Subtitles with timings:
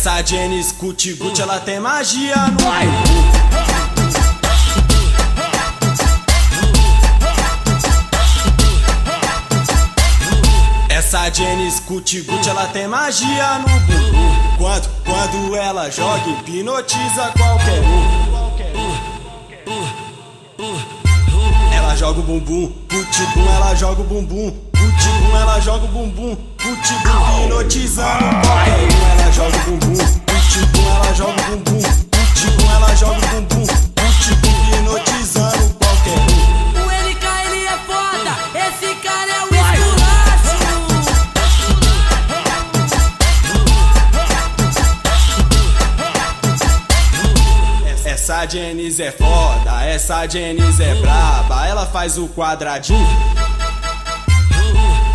[0.00, 3.20] Essa Jenny Scoot Gucci, ela tem magia no bumbum.
[10.88, 14.56] Essa Jenny Scoot Gucci, ela tem magia no bumbum.
[14.56, 18.30] Quando, quando ela joga, hipnotiza qualquer um.
[21.76, 27.44] Ela joga o bumbum, putibum, ela joga o bumbum, putibum, ela joga o bumbum, putibum,
[27.44, 29.20] hipnotizando qualquer um.
[29.20, 29.59] Ela joga
[48.40, 53.06] Essa Janice é foda, essa Janice é braba, ela faz o quadradinho.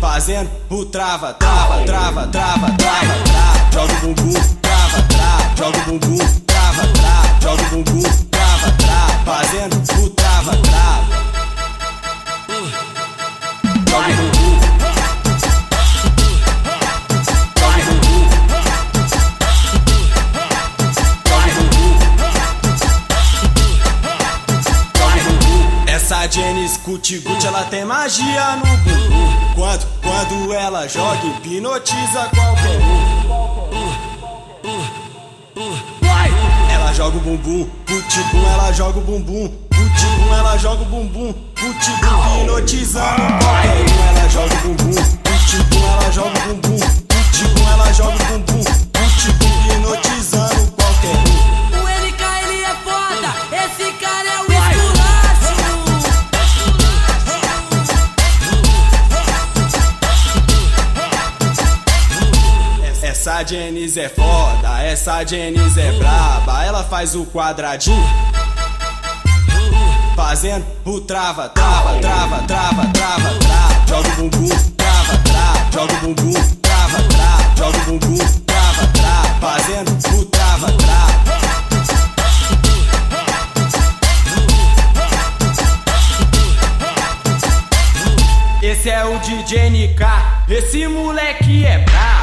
[0.00, 3.61] Fazendo o trava, trava, trava, trava, trava, trava.
[26.12, 29.54] Essa Jenny Scoot Gucci, ela tem magia no bumbum.
[29.54, 33.22] Quando, quando ela joga, hipnotiza qualquer um.
[36.70, 42.42] Ela joga o bumbum, putibum, ela joga o bumbum, putibum, ela joga o bumbum, putibum,
[42.42, 44.08] hipnotizando qualquer um.
[44.10, 47.01] Ela joga o bumbum, putibum, ela joga o bumbum,
[63.22, 68.04] Essa Janice é foda, essa Janice é braba, ela faz o quadradinho.
[70.16, 73.86] Fazendo o trava, trava, trava, trava, trava, trava.
[73.86, 75.70] Joga o bumbum, trava, trava.
[75.72, 76.32] Joga o bumbum,
[76.62, 77.56] trava, trava.
[77.56, 79.28] Joga o bumbum, trava, trava.
[79.40, 81.12] Fazendo o trava, trava.
[88.60, 90.02] Esse é o DJ NK,
[90.48, 92.21] esse moleque é brabo.